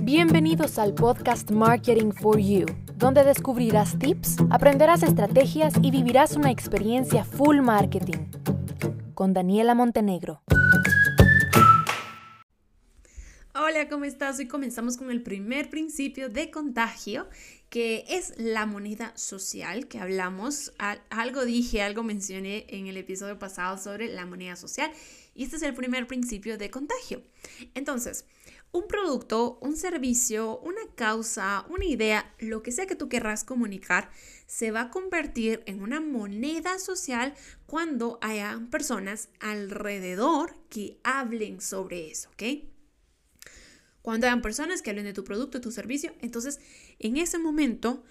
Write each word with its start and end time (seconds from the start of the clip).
Bienvenidos 0.00 0.80
al 0.80 0.94
podcast 0.94 1.52
Marketing 1.52 2.10
for 2.10 2.40
You, 2.40 2.66
donde 2.96 3.22
descubrirás 3.22 3.96
tips, 3.96 4.38
aprenderás 4.50 5.04
estrategias 5.04 5.74
y 5.80 5.92
vivirás 5.92 6.34
una 6.34 6.50
experiencia 6.50 7.24
full 7.24 7.60
marketing. 7.60 8.18
Con 9.14 9.32
Daniela 9.32 9.76
Montenegro. 9.76 10.42
Hola, 13.54 13.88
¿cómo 13.88 14.06
estás? 14.06 14.40
Hoy 14.40 14.48
comenzamos 14.48 14.96
con 14.96 15.10
el 15.12 15.22
primer 15.22 15.70
principio 15.70 16.28
de 16.28 16.50
contagio, 16.50 17.28
que 17.68 18.04
es 18.08 18.34
la 18.38 18.66
moneda 18.66 19.12
social, 19.16 19.86
que 19.86 20.00
hablamos, 20.00 20.72
algo 21.10 21.44
dije, 21.44 21.80
algo 21.80 22.02
mencioné 22.02 22.66
en 22.70 22.88
el 22.88 22.96
episodio 22.96 23.38
pasado 23.38 23.78
sobre 23.78 24.12
la 24.12 24.26
moneda 24.26 24.56
social, 24.56 24.90
y 25.34 25.44
este 25.44 25.56
es 25.56 25.62
el 25.62 25.74
primer 25.74 26.08
principio 26.08 26.58
de 26.58 26.70
contagio. 26.70 27.22
Entonces, 27.74 28.26
un 28.72 28.88
producto, 28.88 29.58
un 29.60 29.76
servicio, 29.76 30.58
una 30.60 30.80
causa, 30.94 31.66
una 31.68 31.84
idea, 31.84 32.34
lo 32.38 32.62
que 32.62 32.72
sea 32.72 32.86
que 32.86 32.96
tú 32.96 33.10
querrás 33.10 33.44
comunicar, 33.44 34.10
se 34.46 34.70
va 34.70 34.82
a 34.82 34.90
convertir 34.90 35.62
en 35.66 35.82
una 35.82 36.00
moneda 36.00 36.78
social 36.78 37.34
cuando 37.66 38.18
haya 38.22 38.60
personas 38.70 39.28
alrededor 39.40 40.56
que 40.70 40.98
hablen 41.04 41.60
sobre 41.60 42.10
eso, 42.10 42.30
¿ok? 42.30 42.64
Cuando 44.00 44.26
hayan 44.26 44.42
personas 44.42 44.80
que 44.80 44.90
hablen 44.90 45.04
de 45.04 45.12
tu 45.12 45.22
producto, 45.22 45.60
tu 45.60 45.70
servicio, 45.70 46.14
entonces 46.20 46.58
en 46.98 47.18
ese 47.18 47.38
momento 47.38 48.02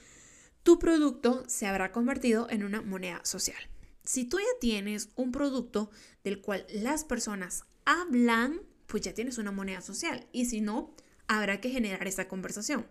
tu 0.61 0.77
producto 0.77 1.43
se 1.47 1.65
habrá 1.65 1.91
convertido 1.91 2.47
en 2.51 2.63
una 2.63 2.83
moneda 2.83 3.21
social. 3.25 3.61
Si 4.03 4.25
tú 4.25 4.37
ya 4.37 4.59
tienes 4.59 5.09
un 5.15 5.31
producto 5.31 5.89
del 6.23 6.39
cual 6.39 6.65
las 6.69 7.03
personas 7.03 7.65
hablan, 7.83 8.61
pues 8.91 9.03
ya 9.03 9.13
tienes 9.13 9.37
una 9.37 9.53
moneda 9.53 9.79
social. 9.79 10.27
Y 10.33 10.45
si 10.45 10.59
no, 10.59 10.93
habrá 11.27 11.61
que 11.61 11.69
generar 11.69 12.05
esa 12.07 12.27
conversación. 12.27 12.85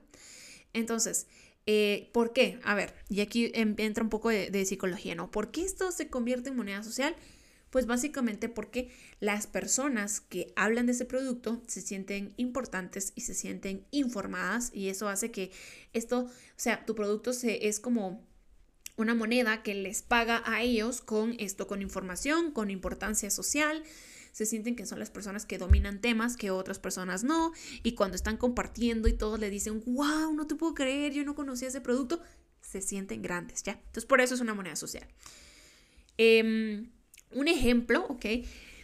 Entonces, 0.73 1.27
eh, 1.67 2.09
¿por 2.15 2.33
qué? 2.33 2.59
A 2.65 2.74
ver, 2.74 2.95
y 3.11 3.21
aquí 3.21 3.52
entra 3.55 4.02
un 4.02 4.09
poco 4.09 4.30
de, 4.30 4.51
de, 4.51 4.65
psicología, 4.65 5.15
¿no? 5.15 5.30
¿Por 5.30 5.51
qué 5.51 5.63
esto 5.63 5.93
se 5.93 6.09
convierte 6.09 6.49
en 6.49 6.57
moneda 6.57 6.83
social? 6.83 7.15
Pues 7.69 7.85
básicamente 7.87 8.49
porque 8.49 8.91
las 9.21 9.47
personas 9.47 10.23
que 10.23 10.55
hablan 10.57 10.87
de 10.87 10.93
ese 10.93 11.05
producto 11.05 11.63
se 11.69 11.83
sienten 11.83 12.33
importantes 12.39 13.13
y 13.15 13.21
se 13.21 13.35
sienten 13.35 13.87
informadas 13.91 14.71
y 14.73 14.89
eso 14.89 15.07
hace 15.07 15.30
que 15.30 15.52
esto, 15.93 16.21
o 16.21 16.30
sea, 16.57 16.87
tu 16.87 16.95
producto 16.95 17.35
se, 17.35 17.69
es 17.69 17.79
como 17.79 18.27
una 18.96 19.15
moneda 19.15 19.63
que 19.63 19.74
les 19.74 20.02
paga 20.02 20.43
a 20.46 20.63
ellos 20.63 21.02
con 21.02 21.35
esto, 21.39 21.67
con 21.67 21.83
información, 21.83 22.52
con 22.52 22.71
importancia 22.71 23.30
social, 23.30 23.85
se 24.33 24.47
sienten 24.47 24.77
que 24.77 24.87
son 24.87 24.99
las 24.99 25.11
personas 25.11 25.47
que 25.47 25.59
dominan 25.59 26.01
temas 26.01 26.37
que 26.37 26.51
otras 26.51 26.79
personas 26.79 27.25
no, 27.25 27.53
y 27.83 27.95
cuando 27.95 28.17
están 28.17 28.37
compartiendo 28.37 29.09
y 29.09 29.13
todos 29.13 29.39
le 29.39 29.51
dicen, 29.51 29.83
wow, 29.87 30.33
no 30.35 30.47
te 30.47 30.55
puedo 30.55 30.75
creer, 30.75 31.13
yo 31.13 31.25
no 31.25 31.35
conocía 31.35 31.69
ese 31.69 31.81
producto, 31.81 32.23
se 32.61 32.81
sienten 32.81 33.23
grandes, 33.23 33.63
¿ya? 33.63 33.73
Entonces 33.73 34.07
por 34.07 34.21
eso 34.21 34.35
es 34.35 34.41
una 34.41 34.55
moneda 34.55 34.77
social. 34.77 35.07
Em, 36.17 36.91
un 37.33 37.49
ejemplo, 37.49 38.07
¿ok? 38.09 38.27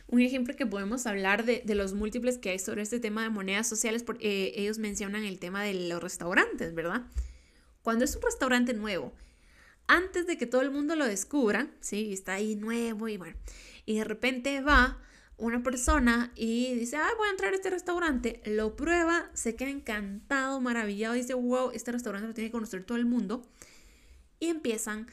Un 0.09 0.21
ejemplo 0.21 0.55
que 0.55 0.67
podemos 0.67 1.07
hablar 1.07 1.45
de, 1.45 1.63
los 1.75 1.95
múltiples 1.95 2.39
que 2.39 2.51
hay 2.51 2.59
sobre 2.59 2.83
este 2.83 3.01
tema 3.01 3.23
de 3.23 3.31
monedas 3.31 3.69
sociales, 3.69 4.03
porque 4.03 4.47
eh, 4.47 4.53
ellos 4.57 4.79
mencionan 4.79 5.25
el 5.25 5.39
tema 5.39 5.63
de 5.63 5.75
los 5.75 6.03
restaurantes, 6.03 6.75
¿verdad? 6.75 7.07
Cuando 7.83 8.05
es 8.05 8.17
un 8.17 8.23
restaurante 8.23 8.73
nuevo, 8.73 9.13
antes 9.89 10.27
de 10.27 10.37
que 10.37 10.47
todo 10.47 10.63
el 10.63 10.71
mundo 10.71 10.97
lo 10.97 11.07
descubra, 11.07 11.69
¿sí? 11.81 12.13
Está 12.13 12.35
ahí 12.35 12.57
nuevo 12.57 13.09
y 13.09 13.17
bueno, 13.17 13.37
y 13.85 13.99
de 13.99 14.05
repente 14.05 14.61
va 14.61 15.01
una 15.39 15.62
persona 15.62 16.33
y 16.34 16.75
dice, 16.75 16.97
ah, 16.97 17.11
voy 17.19 17.29
a 17.29 17.31
entrar 17.31 17.53
a 17.53 17.56
este 17.56 17.70
restaurante, 17.70 18.41
lo 18.47 18.75
prueba, 18.75 19.31
se 19.34 19.55
queda 19.55 19.70
encantado, 19.70 20.61
maravillado, 20.61 21.15
dice, 21.15 21.34
wow, 21.34 21.70
este 21.73 21.93
restaurante 21.93 22.28
lo 22.28 22.34
tiene 22.34 22.48
que 22.48 22.53
conocer 22.53 22.84
todo 22.84 22.97
el 22.97 23.06
mundo. 23.06 23.43
Y 24.39 24.47
empiezan 24.47 25.06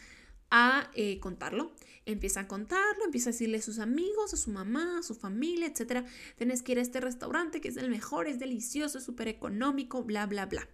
a 0.49 0.89
eh, 0.93 1.19
contarlo, 1.19 1.73
empiezan 2.05 2.45
a 2.45 2.47
contarlo, 2.47 3.05
empieza 3.05 3.29
a 3.29 3.33
decirle 3.33 3.57
a 3.57 3.61
sus 3.61 3.79
amigos, 3.79 4.33
a 4.33 4.37
su 4.37 4.51
mamá, 4.51 4.99
a 4.99 5.03
su 5.03 5.15
familia, 5.15 5.67
etcétera, 5.67 6.05
tienes 6.37 6.61
que 6.61 6.73
ir 6.73 6.79
a 6.79 6.81
este 6.81 7.01
restaurante 7.01 7.59
que 7.59 7.69
es 7.69 7.77
el 7.77 7.89
mejor, 7.89 8.27
es 8.27 8.39
delicioso, 8.39 8.99
es 8.99 9.03
súper 9.03 9.27
económico, 9.27 10.03
bla, 10.03 10.25
bla, 10.25 10.45
bla. 10.45 10.67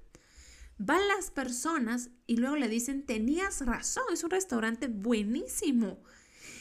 Van 0.77 1.07
las 1.07 1.31
personas 1.31 2.09
y 2.25 2.37
luego 2.37 2.55
le 2.55 2.69
dicen, 2.69 3.05
tenías 3.05 3.65
razón, 3.65 4.05
es 4.13 4.23
un 4.23 4.29
restaurante 4.29 4.87
buenísimo. 4.87 6.01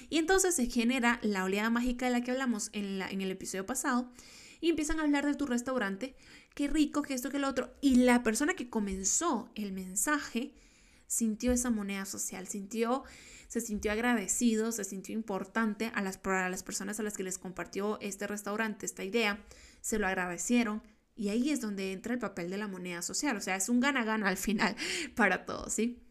Y 0.08 0.18
entonces 0.18 0.54
se 0.54 0.66
genera 0.66 1.18
la 1.22 1.44
oleada 1.44 1.70
mágica 1.70 2.06
de 2.06 2.12
la 2.12 2.22
que 2.22 2.30
hablamos 2.30 2.70
en, 2.72 2.98
la, 2.98 3.10
en 3.10 3.20
el 3.20 3.30
episodio 3.30 3.66
pasado 3.66 4.10
y 4.60 4.70
empiezan 4.70 4.98
a 4.98 5.02
hablar 5.02 5.26
de 5.26 5.34
tu 5.34 5.46
restaurante, 5.46 6.16
qué 6.54 6.68
rico, 6.68 7.02
que 7.02 7.14
esto, 7.14 7.30
que 7.30 7.38
lo 7.38 7.48
otro. 7.48 7.74
Y 7.80 7.96
la 7.96 8.22
persona 8.22 8.54
que 8.54 8.70
comenzó 8.70 9.50
el 9.54 9.72
mensaje 9.72 10.52
sintió 11.06 11.52
esa 11.52 11.70
moneda 11.70 12.04
social, 12.04 12.48
sintió, 12.48 13.04
se 13.48 13.60
sintió 13.60 13.92
agradecido, 13.92 14.72
se 14.72 14.84
sintió 14.84 15.14
importante 15.14 15.90
a 15.94 16.02
las, 16.02 16.20
a 16.24 16.48
las 16.48 16.62
personas 16.62 16.98
a 16.98 17.02
las 17.02 17.16
que 17.16 17.22
les 17.22 17.38
compartió 17.38 17.98
este 18.00 18.26
restaurante, 18.26 18.86
esta 18.86 19.04
idea, 19.04 19.44
se 19.80 19.98
lo 19.98 20.06
agradecieron. 20.06 20.82
Y 21.14 21.30
ahí 21.30 21.50
es 21.50 21.60
donde 21.60 21.92
entra 21.92 22.14
el 22.14 22.20
papel 22.20 22.50
de 22.50 22.58
la 22.58 22.68
moneda 22.68 23.02
social, 23.02 23.36
o 23.36 23.40
sea, 23.40 23.56
es 23.56 23.68
un 23.68 23.80
gana-gana 23.80 24.28
al 24.28 24.36
final 24.36 24.76
para 25.16 25.44
todos, 25.46 25.72
¿sí? 25.72 26.07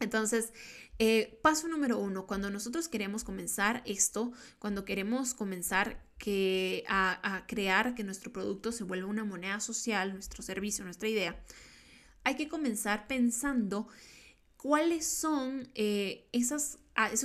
Entonces, 0.00 0.52
eh, 0.98 1.38
paso 1.42 1.68
número 1.68 1.98
uno, 1.98 2.26
cuando 2.26 2.50
nosotros 2.50 2.88
queremos 2.88 3.22
comenzar 3.24 3.82
esto, 3.86 4.32
cuando 4.58 4.84
queremos 4.84 5.34
comenzar 5.34 6.04
que, 6.18 6.84
a, 6.88 7.44
crear 7.46 7.94
que 7.94 8.04
nuestro 8.04 8.32
producto 8.32 8.72
se 8.72 8.84
vuelva 8.84 9.08
una 9.08 9.24
moneda 9.24 9.60
social, 9.60 10.12
nuestro 10.12 10.42
servicio, 10.42 10.84
nuestra 10.84 11.08
idea, 11.08 11.42
hay 12.24 12.34
que 12.34 12.48
comenzar 12.48 13.06
pensando 13.06 13.88
cuáles 14.56 15.06
son 15.06 15.70
eh, 15.74 16.28
esos 16.32 16.78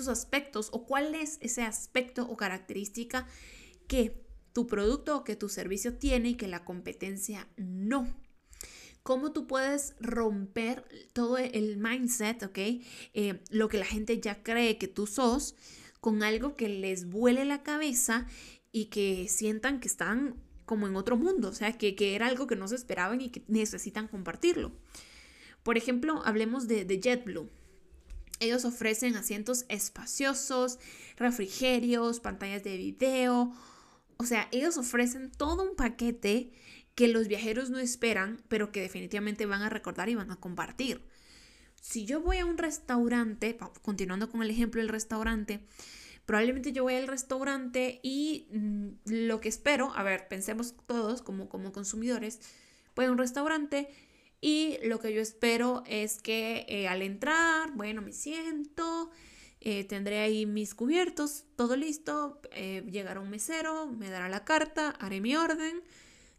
aspectos 0.07 0.69
o 0.71 0.85
cuál 0.85 1.15
es 1.15 1.37
ese 1.41 1.63
aspecto 1.63 2.29
o 2.29 2.37
característica 2.37 3.27
que 3.87 4.25
tu 4.53 4.67
producto 4.67 5.17
o 5.17 5.23
que 5.25 5.35
tu 5.35 5.49
servicio 5.49 5.97
tiene 5.97 6.29
y 6.29 6.35
que 6.35 6.47
la 6.47 6.63
competencia 6.63 7.47
no 7.57 8.07
cómo 9.05 9.31
tú 9.31 9.45
puedes 9.45 9.93
romper 9.99 10.83
todo 11.13 11.37
el 11.37 11.77
mindset, 11.77 12.41
¿ok? 12.41 12.57
Eh, 13.13 13.39
lo 13.51 13.69
que 13.69 13.77
la 13.77 13.85
gente 13.85 14.19
ya 14.19 14.41
cree 14.41 14.79
que 14.79 14.87
tú 14.87 15.05
sos, 15.05 15.53
con 16.01 16.23
algo 16.23 16.55
que 16.55 16.69
les 16.69 17.07
vuele 17.07 17.45
la 17.45 17.61
cabeza 17.61 18.25
y 18.71 18.85
que 18.85 19.27
sientan 19.29 19.79
que 19.79 19.87
están 19.87 20.41
como 20.65 20.87
en 20.87 20.95
otro 20.95 21.17
mundo, 21.17 21.49
o 21.49 21.53
sea, 21.53 21.77
que, 21.77 21.95
era 22.15 22.25
algo 22.25 22.47
que 22.47 22.55
no 22.55 22.67
se 22.67 22.73
esperaban 22.73 23.21
y 23.21 23.29
que 23.29 23.43
necesitan 23.47 24.07
compartirlo. 24.07 24.71
Por 25.61 25.77
ejemplo, 25.77 26.23
hablemos 26.25 26.67
de, 26.67 26.83
de 26.83 26.99
JetBlue. 26.99 27.47
Ellos 28.39 28.65
ofrecen 28.65 29.17
asientos 29.17 29.65
espaciosos, 29.69 30.79
refrigerios, 31.15 32.19
pantallas 32.19 32.63
de 32.63 32.75
video. 32.75 33.53
O 34.17 34.23
sea, 34.23 34.49
ellos 34.51 34.77
ofrecen 34.77 35.31
todo 35.31 35.61
un 35.61 35.75
paquete 35.75 36.51
que 36.95 37.09
los 37.09 37.27
viajeros 37.27 37.69
no 37.69 37.77
esperan, 37.77 38.41
pero 38.47 38.71
que 38.71 38.81
definitivamente 38.81 39.45
van 39.45 39.61
a 39.61 39.69
recordar 39.69 40.09
y 40.09 40.15
van 40.15 40.31
a 40.31 40.39
compartir. 40.39 41.01
Si 41.81 42.05
yo 42.05 42.21
voy 42.21 42.37
a 42.37 42.45
un 42.45 42.57
restaurante, 42.57 43.57
continuando 43.81 44.31
con 44.31 44.41
el 44.41 44.49
ejemplo 44.49 44.81
del 44.81 44.89
restaurante, 44.89 45.59
probablemente 46.25 46.71
yo 46.71 46.83
voy 46.83 46.95
al 46.95 47.07
restaurante 47.07 47.99
y 48.01 48.47
mm, 48.51 48.87
lo 49.05 49.41
que 49.41 49.49
espero, 49.49 49.93
a 49.95 50.03
ver, 50.03 50.27
pensemos 50.29 50.73
todos 50.87 51.21
como, 51.21 51.49
como 51.49 51.73
consumidores, 51.73 52.39
voy 52.95 53.05
a 53.05 53.11
un 53.11 53.17
restaurante 53.17 53.89
y 54.39 54.77
lo 54.83 54.99
que 54.99 55.13
yo 55.13 55.21
espero 55.21 55.83
es 55.85 56.21
que 56.21 56.65
eh, 56.69 56.87
al 56.87 57.01
entrar, 57.01 57.71
bueno, 57.73 58.01
me 58.01 58.13
siento, 58.13 59.11
eh, 59.59 59.83
tendré 59.83 60.19
ahí 60.19 60.45
mis 60.45 60.75
cubiertos, 60.75 61.43
todo 61.57 61.75
listo, 61.75 62.39
eh, 62.51 62.83
llegará 62.89 63.19
un 63.19 63.29
mesero, 63.29 63.87
me 63.87 64.09
dará 64.09 64.29
la 64.29 64.45
carta, 64.45 64.91
haré 64.99 65.19
mi 65.19 65.35
orden 65.35 65.83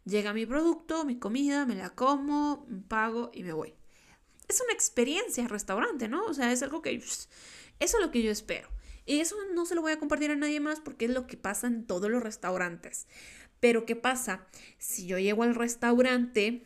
Llega 0.07 0.33
mi 0.33 0.45
producto, 0.45 1.03
mi 1.03 1.19
comida, 1.19 1.65
me 1.65 1.75
la 1.75 1.89
como, 1.89 2.65
pago 2.87 3.29
y 3.33 3.43
me 3.43 3.51
voy. 3.51 3.73
Es 4.47 4.61
una 4.61 4.71
experiencia 4.71 5.47
restaurante, 5.49 6.07
¿no? 6.07 6.23
O 6.25 6.33
sea, 6.33 6.51
es 6.53 6.63
algo 6.63 6.81
que... 6.81 6.95
eso 6.95 7.27
es 7.79 7.99
lo 7.99 8.09
que 8.09 8.23
yo 8.23 8.31
espero. 8.31 8.69
Y 9.05 9.19
eso 9.19 9.35
no 9.53 9.65
se 9.65 9.75
lo 9.75 9.81
voy 9.81 9.91
a 9.91 9.99
compartir 9.99 10.31
a 10.31 10.35
nadie 10.35 10.61
más 10.61 10.79
porque 10.79 11.05
es 11.05 11.11
lo 11.11 11.27
que 11.27 11.35
pasa 11.35 11.67
en 11.67 11.85
todos 11.85 12.09
los 12.09 12.23
restaurantes. 12.23 13.07
Pero 13.59 13.85
¿qué 13.85 13.97
pasa? 13.97 14.47
Si 14.77 15.07
yo 15.07 15.19
llego 15.19 15.43
al 15.43 15.55
restaurante, 15.55 16.63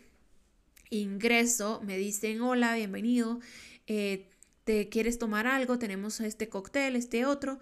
ingreso, 0.92 1.82
me 1.84 1.98
dicen, 1.98 2.42
hola, 2.42 2.76
bienvenido, 2.76 3.40
eh, 3.88 4.30
¿te 4.66 4.90
quieres 4.90 5.18
tomar 5.18 5.48
algo? 5.48 5.80
Tenemos 5.80 6.20
este 6.20 6.48
cóctel, 6.48 6.96
este 6.96 7.26
otro. 7.26 7.58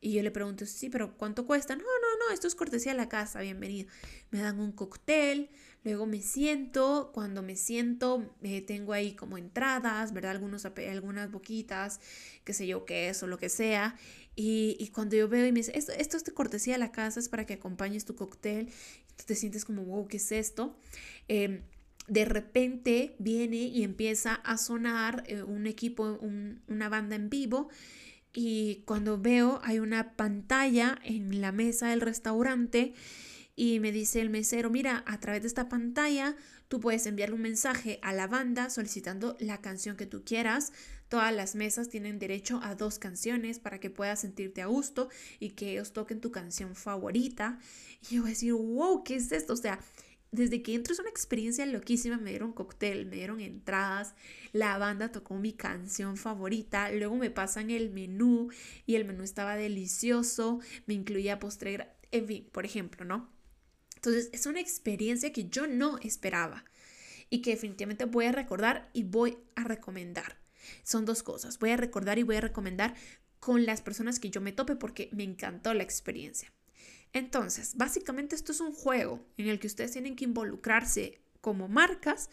Y 0.00 0.12
yo 0.14 0.22
le 0.22 0.30
pregunto, 0.30 0.66
sí, 0.66 0.90
pero 0.90 1.16
¿cuánto 1.16 1.46
cuesta? 1.46 1.76
No, 1.76 1.84
no, 1.84 2.11
no, 2.28 2.34
esto 2.34 2.46
es 2.46 2.54
cortesía 2.54 2.92
de 2.92 2.98
la 2.98 3.08
casa, 3.08 3.40
bienvenido. 3.40 3.88
Me 4.30 4.40
dan 4.40 4.60
un 4.60 4.72
cóctel, 4.72 5.50
luego 5.84 6.06
me 6.06 6.20
siento, 6.20 7.10
cuando 7.12 7.42
me 7.42 7.56
siento 7.56 8.34
eh, 8.42 8.60
tengo 8.62 8.92
ahí 8.92 9.14
como 9.14 9.38
entradas, 9.38 10.12
¿verdad? 10.12 10.32
Algunos, 10.32 10.64
algunas 10.64 11.30
boquitas, 11.30 12.00
qué 12.44 12.52
sé 12.52 12.66
yo, 12.66 12.84
qué 12.84 13.08
es 13.08 13.22
o 13.22 13.26
lo 13.26 13.38
que 13.38 13.48
sea. 13.48 13.96
Y, 14.34 14.90
cuando 14.94 15.16
yo 15.16 15.28
veo 15.28 15.46
y 15.46 15.52
me 15.52 15.60
dice, 15.60 15.72
esto, 15.76 15.92
esto 15.92 16.16
es 16.16 16.24
de 16.24 16.32
cortesía 16.32 16.74
de 16.74 16.78
la 16.78 16.92
casa, 16.92 17.20
es 17.20 17.28
para 17.28 17.44
que 17.44 17.54
acompañes 17.54 18.04
tu 18.04 18.14
cóctel, 18.14 18.70
te 19.26 19.34
sientes 19.34 19.64
como, 19.64 19.84
wow, 19.84 20.08
¿qué 20.08 20.16
es 20.16 20.32
esto? 20.32 20.76
Em, 21.28 21.62
de 22.08 22.24
repente 22.24 23.14
viene 23.18 23.56
y 23.56 23.84
empieza 23.84 24.34
a 24.34 24.56
sonar 24.56 25.22
eh, 25.26 25.42
un 25.42 25.66
equipo, 25.66 26.18
una 26.66 26.88
banda 26.88 27.14
en 27.14 27.28
vivo 27.28 27.68
y 28.34 28.82
cuando 28.86 29.18
veo 29.18 29.60
hay 29.62 29.78
una 29.78 30.16
pantalla 30.16 30.98
en 31.04 31.40
la 31.40 31.52
mesa 31.52 31.88
del 31.88 32.00
restaurante 32.00 32.94
y 33.54 33.80
me 33.80 33.92
dice 33.92 34.20
el 34.20 34.30
mesero, 34.30 34.70
mira, 34.70 35.04
a 35.06 35.20
través 35.20 35.42
de 35.42 35.48
esta 35.48 35.68
pantalla 35.68 36.34
tú 36.68 36.80
puedes 36.80 37.04
enviarle 37.04 37.34
un 37.34 37.42
mensaje 37.42 37.98
a 38.02 38.14
la 38.14 38.26
banda 38.26 38.70
solicitando 38.70 39.36
la 39.38 39.60
canción 39.60 39.96
que 39.96 40.06
tú 40.06 40.24
quieras. 40.24 40.72
Todas 41.08 41.34
las 41.34 41.54
mesas 41.54 41.90
tienen 41.90 42.18
derecho 42.18 42.60
a 42.62 42.74
dos 42.74 42.98
canciones 42.98 43.58
para 43.58 43.78
que 43.78 43.90
puedas 43.90 44.20
sentirte 44.20 44.62
a 44.62 44.66
gusto 44.66 45.10
y 45.38 45.50
que 45.50 45.72
ellos 45.72 45.92
toquen 45.92 46.22
tu 46.22 46.30
canción 46.30 46.74
favorita. 46.74 47.58
Y 48.08 48.14
yo 48.14 48.22
voy 48.22 48.30
a 48.30 48.34
decir, 48.34 48.54
wow, 48.54 49.04
¿qué 49.04 49.16
es 49.16 49.30
esto? 49.30 49.52
O 49.52 49.56
sea, 49.56 49.78
desde 50.32 50.62
que 50.62 50.74
entro 50.74 50.94
es 50.94 50.98
una 50.98 51.10
experiencia 51.10 51.66
loquísima, 51.66 52.16
me 52.16 52.30
dieron 52.30 52.54
cóctel, 52.54 53.04
me 53.04 53.16
dieron 53.16 53.40
entradas, 53.40 54.14
la 54.52 54.78
banda 54.78 55.12
tocó 55.12 55.34
mi 55.36 55.52
canción 55.52 56.16
favorita, 56.16 56.90
luego 56.90 57.16
me 57.16 57.30
pasan 57.30 57.70
el 57.70 57.90
menú 57.90 58.50
y 58.86 58.94
el 58.94 59.04
menú 59.04 59.24
estaba 59.24 59.56
delicioso, 59.56 60.60
me 60.86 60.94
incluía 60.94 61.38
postre, 61.38 61.86
en 62.10 62.26
fin, 62.26 62.48
por 62.50 62.64
ejemplo, 62.64 63.04
¿no? 63.04 63.30
Entonces 63.96 64.30
es 64.32 64.46
una 64.46 64.60
experiencia 64.60 65.32
que 65.34 65.50
yo 65.50 65.66
no 65.66 65.98
esperaba 65.98 66.64
y 67.28 67.42
que 67.42 67.50
definitivamente 67.50 68.06
voy 68.06 68.24
a 68.24 68.32
recordar 68.32 68.88
y 68.94 69.04
voy 69.04 69.36
a 69.54 69.64
recomendar. 69.64 70.38
Son 70.82 71.04
dos 71.04 71.22
cosas, 71.22 71.58
voy 71.58 71.70
a 71.70 71.76
recordar 71.76 72.18
y 72.18 72.22
voy 72.22 72.36
a 72.36 72.40
recomendar 72.40 72.94
con 73.38 73.66
las 73.66 73.82
personas 73.82 74.18
que 74.18 74.30
yo 74.30 74.40
me 74.40 74.52
tope 74.52 74.76
porque 74.76 75.10
me 75.12 75.24
encantó 75.24 75.74
la 75.74 75.82
experiencia. 75.82 76.52
Entonces, 77.12 77.76
básicamente 77.76 78.34
esto 78.34 78.52
es 78.52 78.60
un 78.60 78.72
juego 78.72 79.24
en 79.36 79.48
el 79.48 79.58
que 79.58 79.66
ustedes 79.66 79.92
tienen 79.92 80.16
que 80.16 80.24
involucrarse 80.24 81.20
como 81.40 81.68
marcas 81.68 82.30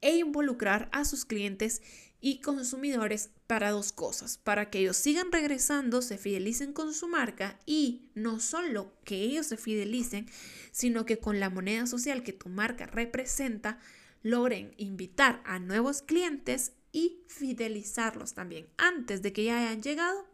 e 0.00 0.16
involucrar 0.16 0.88
a 0.92 1.04
sus 1.04 1.24
clientes 1.24 1.82
y 2.20 2.40
consumidores 2.40 3.28
para 3.46 3.70
dos 3.70 3.92
cosas, 3.92 4.38
para 4.38 4.70
que 4.70 4.78
ellos 4.78 4.96
sigan 4.96 5.30
regresando, 5.30 6.00
se 6.00 6.16
fidelicen 6.16 6.72
con 6.72 6.94
su 6.94 7.06
marca 7.06 7.60
y 7.66 8.08
no 8.14 8.40
solo 8.40 8.94
que 9.04 9.16
ellos 9.16 9.46
se 9.46 9.58
fidelicen, 9.58 10.26
sino 10.72 11.04
que 11.04 11.18
con 11.18 11.38
la 11.38 11.50
moneda 11.50 11.86
social 11.86 12.22
que 12.22 12.32
tu 12.32 12.48
marca 12.48 12.86
representa, 12.86 13.78
logren 14.22 14.72
invitar 14.78 15.42
a 15.44 15.58
nuevos 15.58 16.00
clientes 16.00 16.72
y 16.92 17.24
fidelizarlos 17.28 18.32
también 18.32 18.68
antes 18.78 19.20
de 19.20 19.34
que 19.34 19.44
ya 19.44 19.58
hayan 19.58 19.82
llegado 19.82 20.26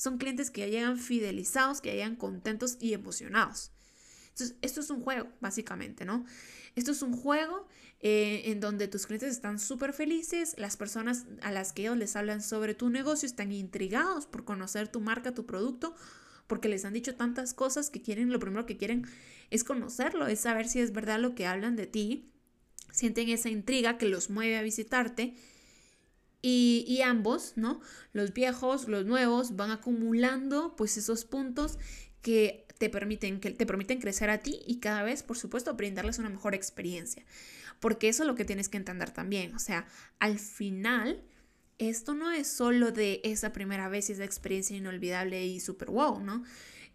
son 0.00 0.16
clientes 0.16 0.50
que 0.50 0.62
ya 0.62 0.66
llegan 0.66 0.96
fidelizados, 0.96 1.82
que 1.82 1.90
ya 1.90 1.96
llegan 1.96 2.16
contentos 2.16 2.78
y 2.80 2.94
emocionados. 2.94 3.70
Entonces, 4.30 4.56
esto 4.62 4.80
es 4.80 4.88
un 4.88 5.02
juego, 5.02 5.28
básicamente, 5.42 6.06
¿no? 6.06 6.24
Esto 6.74 6.92
es 6.92 7.02
un 7.02 7.14
juego 7.14 7.68
eh, 8.00 8.44
en 8.46 8.60
donde 8.60 8.88
tus 8.88 9.04
clientes 9.04 9.30
están 9.30 9.58
súper 9.58 9.92
felices, 9.92 10.54
las 10.56 10.78
personas 10.78 11.26
a 11.42 11.52
las 11.52 11.74
que 11.74 11.82
ellos 11.82 11.98
les 11.98 12.16
hablan 12.16 12.40
sobre 12.40 12.72
tu 12.74 12.88
negocio 12.88 13.26
están 13.26 13.52
intrigados 13.52 14.24
por 14.24 14.46
conocer 14.46 14.88
tu 14.88 15.00
marca, 15.02 15.34
tu 15.34 15.44
producto, 15.44 15.94
porque 16.46 16.70
les 16.70 16.86
han 16.86 16.94
dicho 16.94 17.14
tantas 17.14 17.52
cosas 17.52 17.90
que 17.90 18.00
quieren, 18.00 18.32
lo 18.32 18.40
primero 18.40 18.64
que 18.64 18.78
quieren 18.78 19.06
es 19.50 19.64
conocerlo, 19.64 20.28
es 20.28 20.40
saber 20.40 20.66
si 20.66 20.80
es 20.80 20.94
verdad 20.94 21.20
lo 21.20 21.34
que 21.34 21.44
hablan 21.44 21.76
de 21.76 21.86
ti, 21.86 22.32
sienten 22.90 23.28
esa 23.28 23.50
intriga 23.50 23.98
que 23.98 24.08
los 24.08 24.30
mueve 24.30 24.56
a 24.56 24.62
visitarte 24.62 25.34
y, 26.42 27.00
ambos, 27.04 27.52
¿no? 27.56 27.80
Los 28.12 28.32
viejos, 28.32 28.88
los 28.88 29.04
nuevos, 29.04 29.56
van 29.56 29.70
acumulando 29.70 30.74
pues 30.76 30.96
esos 30.96 31.24
puntos 31.24 31.78
que 32.22 32.66
te 32.78 32.88
permiten, 32.88 33.40
que 33.40 33.50
te 33.50 33.66
permiten 33.66 34.00
crecer 34.00 34.30
a 34.30 34.38
ti 34.38 34.60
y 34.66 34.80
cada 34.80 35.02
vez, 35.02 35.22
por 35.22 35.36
supuesto, 35.36 35.74
brindarles 35.74 36.18
una 36.18 36.30
mejor 36.30 36.54
experiencia. 36.54 37.24
Porque 37.78 38.08
eso 38.08 38.22
es 38.22 38.26
lo 38.26 38.34
que 38.34 38.44
tienes 38.44 38.68
que 38.68 38.78
entender 38.78 39.10
también. 39.10 39.54
O 39.54 39.58
sea, 39.58 39.86
al 40.18 40.38
final, 40.38 41.22
esto 41.78 42.14
no 42.14 42.30
es 42.30 42.46
solo 42.46 42.92
de 42.92 43.20
esa 43.24 43.52
primera 43.52 43.88
vez 43.88 44.08
y 44.08 44.12
esa 44.12 44.24
experiencia 44.24 44.76
inolvidable 44.76 45.46
y 45.46 45.60
super 45.60 45.90
wow, 45.90 46.20
¿no? 46.20 46.44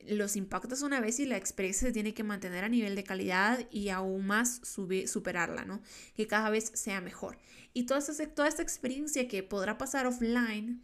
Los 0.07 0.35
impactos 0.35 0.81
una 0.81 0.99
vez 0.99 1.19
y 1.19 1.25
la 1.25 1.37
experiencia 1.37 1.87
se 1.87 1.93
tiene 1.93 2.13
que 2.13 2.23
mantener 2.23 2.63
a 2.63 2.69
nivel 2.69 2.95
de 2.95 3.03
calidad 3.03 3.65
y 3.71 3.89
aún 3.89 4.27
más 4.27 4.61
superarla, 4.63 5.65
¿no? 5.65 5.81
Que 6.15 6.27
cada 6.27 6.49
vez 6.49 6.71
sea 6.73 7.01
mejor. 7.01 7.37
Y 7.73 7.83
toda 7.83 7.99
esta, 7.99 8.13
toda 8.27 8.47
esta 8.47 8.61
experiencia 8.61 9.27
que 9.27 9.43
podrá 9.43 9.77
pasar 9.77 10.05
offline, 10.05 10.81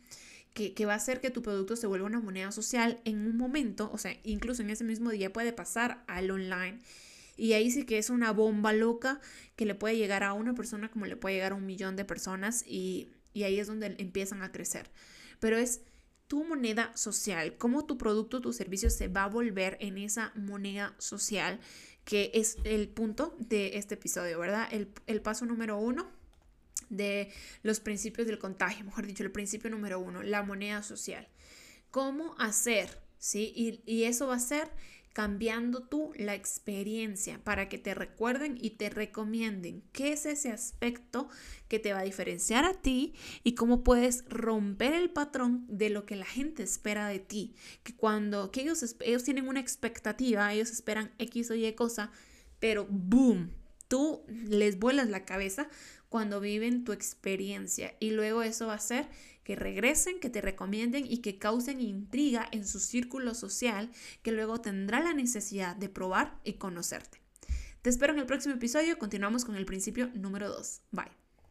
que, 0.53 0.73
que, 0.73 0.85
va 0.85 0.93
a 0.93 0.97
hacer 0.97 1.21
que 1.21 1.29
tu 1.29 1.41
producto 1.41 1.75
se 1.75 1.87
vuelva 1.87 2.07
una 2.07 2.19
moneda 2.19 2.51
social 2.51 2.99
en 3.05 3.25
un 3.25 3.37
momento, 3.37 3.89
o 3.93 3.97
sea, 3.97 4.17
incluso 4.23 4.61
en 4.61 4.69
ese 4.69 4.83
mismo 4.83 5.11
día 5.11 5.31
puede 5.31 5.53
pasar 5.53 6.03
al 6.07 6.29
online. 6.29 6.79
Y 7.37 7.53
ahí 7.53 7.71
sí 7.71 7.85
que 7.85 7.97
es 7.97 8.09
una 8.09 8.31
bomba 8.31 8.73
loca 8.73 9.21
que 9.55 9.65
le 9.65 9.75
puede 9.75 9.97
llegar 9.97 10.23
a 10.23 10.33
una 10.33 10.53
persona 10.53 10.91
como 10.91 11.05
le 11.05 11.15
puede 11.15 11.35
llegar 11.35 11.53
a 11.53 11.55
un 11.55 11.65
millón 11.65 11.95
de 11.95 12.05
personas 12.05 12.63
y, 12.67 13.09
y 13.33 13.43
ahí 13.43 13.59
es 13.59 13.67
donde 13.67 13.95
empiezan 13.97 14.41
a 14.43 14.51
crecer. 14.51 14.89
Pero 15.39 15.57
es 15.57 15.81
tu 16.31 16.45
moneda 16.45 16.95
social, 16.95 17.57
cómo 17.57 17.83
tu 17.83 17.97
producto, 17.97 18.39
tu 18.39 18.53
servicio 18.53 18.89
se 18.89 19.09
va 19.09 19.25
a 19.25 19.27
volver 19.27 19.75
en 19.81 19.97
esa 19.97 20.31
moneda 20.33 20.95
social, 20.97 21.59
que 22.05 22.31
es 22.33 22.55
el 22.63 22.87
punto 22.87 23.35
de 23.37 23.77
este 23.77 23.95
episodio, 23.95 24.39
¿verdad? 24.39 24.69
El, 24.71 24.87
el 25.07 25.21
paso 25.21 25.45
número 25.45 25.77
uno 25.77 26.09
de 26.89 27.33
los 27.63 27.81
principios 27.81 28.27
del 28.27 28.39
contagio, 28.39 28.85
mejor 28.85 29.07
dicho, 29.07 29.23
el 29.23 29.31
principio 29.33 29.69
número 29.69 29.99
uno, 29.99 30.23
la 30.23 30.41
moneda 30.41 30.83
social. 30.83 31.27
¿Cómo 31.89 32.33
hacer? 32.39 33.01
¿Sí? 33.17 33.51
Y, 33.53 33.81
y 33.85 34.05
eso 34.05 34.27
va 34.27 34.35
a 34.35 34.39
ser 34.39 34.69
cambiando 35.13 35.83
tú 35.83 36.11
la 36.15 36.35
experiencia 36.35 37.39
para 37.43 37.67
que 37.67 37.77
te 37.77 37.93
recuerden 37.93 38.57
y 38.59 38.71
te 38.71 38.89
recomienden 38.89 39.83
qué 39.91 40.13
es 40.13 40.25
ese 40.25 40.51
aspecto 40.51 41.27
que 41.67 41.79
te 41.79 41.93
va 41.93 41.99
a 41.99 42.03
diferenciar 42.03 42.65
a 42.65 42.73
ti 42.73 43.13
y 43.43 43.55
cómo 43.55 43.83
puedes 43.83 44.23
romper 44.29 44.93
el 44.93 45.09
patrón 45.09 45.65
de 45.67 45.89
lo 45.89 46.05
que 46.05 46.15
la 46.15 46.25
gente 46.25 46.63
espera 46.63 47.07
de 47.07 47.19
ti. 47.19 47.55
Que 47.83 47.95
cuando 47.95 48.51
que 48.51 48.61
ellos, 48.61 48.95
ellos 49.01 49.23
tienen 49.23 49.47
una 49.47 49.59
expectativa, 49.59 50.53
ellos 50.53 50.71
esperan 50.71 51.11
X 51.17 51.51
o 51.51 51.55
Y 51.55 51.73
cosa, 51.73 52.11
pero 52.59 52.87
boom, 52.89 53.51
tú 53.87 54.23
les 54.27 54.79
vuelas 54.79 55.09
la 55.09 55.25
cabeza 55.25 55.67
cuando 56.07 56.39
viven 56.39 56.83
tu 56.83 56.91
experiencia 56.93 57.95
y 57.99 58.11
luego 58.11 58.43
eso 58.43 58.67
va 58.67 58.73
a 58.73 58.77
hacer 58.77 59.07
que 59.51 59.55
regresen, 59.57 60.21
que 60.21 60.29
te 60.29 60.39
recomienden 60.39 61.05
y 61.05 61.17
que 61.17 61.37
causen 61.37 61.81
intriga 61.81 62.47
en 62.53 62.65
su 62.65 62.79
círculo 62.79 63.35
social 63.35 63.89
que 64.23 64.31
luego 64.31 64.61
tendrá 64.61 65.01
la 65.01 65.13
necesidad 65.13 65.75
de 65.75 65.89
probar 65.89 66.39
y 66.45 66.53
conocerte. 66.53 67.21
Te 67.81 67.89
espero 67.89 68.13
en 68.13 68.19
el 68.19 68.25
próximo 68.25 68.55
episodio, 68.55 68.97
continuamos 68.97 69.43
con 69.43 69.57
el 69.57 69.65
principio 69.65 70.09
número 70.13 70.47
2. 70.47 70.83
Bye. 70.91 71.20